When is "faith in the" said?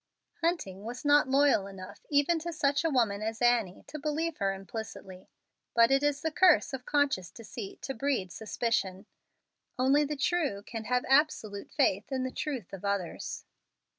11.69-12.31